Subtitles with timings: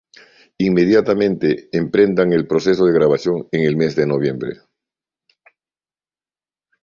[0.57, 4.61] Inmediatamente emprenden el proceso de grabación en el mes Noviembre.